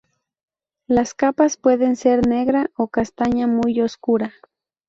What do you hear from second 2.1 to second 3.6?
negra o castaña